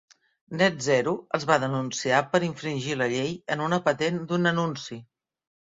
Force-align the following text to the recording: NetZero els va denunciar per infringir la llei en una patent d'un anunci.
NetZero 0.61 1.13
els 1.37 1.45
va 1.51 1.57
denunciar 1.65 2.23
per 2.33 2.41
infringir 2.49 2.97
la 3.03 3.11
llei 3.15 3.31
en 3.57 3.63
una 3.69 3.83
patent 3.91 4.21
d'un 4.33 4.53
anunci. 4.55 5.03